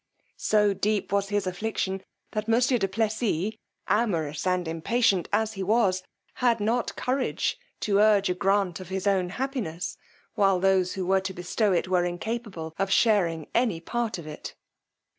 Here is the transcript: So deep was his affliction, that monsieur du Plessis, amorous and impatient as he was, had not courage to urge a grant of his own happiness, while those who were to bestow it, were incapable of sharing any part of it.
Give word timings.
So 0.39 0.73
deep 0.73 1.11
was 1.11 1.29
his 1.29 1.45
affliction, 1.45 2.01
that 2.31 2.47
monsieur 2.47 2.79
du 2.79 2.87
Plessis, 2.87 3.53
amorous 3.87 4.47
and 4.47 4.67
impatient 4.67 5.29
as 5.31 5.53
he 5.53 5.61
was, 5.61 6.01
had 6.41 6.59
not 6.59 6.95
courage 6.95 7.59
to 7.81 7.99
urge 7.99 8.27
a 8.27 8.33
grant 8.33 8.79
of 8.79 8.89
his 8.89 9.05
own 9.05 9.29
happiness, 9.29 9.97
while 10.33 10.59
those 10.59 10.93
who 10.95 11.05
were 11.05 11.21
to 11.21 11.35
bestow 11.35 11.71
it, 11.71 11.87
were 11.87 12.03
incapable 12.03 12.73
of 12.79 12.89
sharing 12.91 13.45
any 13.53 13.79
part 13.79 14.17
of 14.17 14.25
it. 14.25 14.55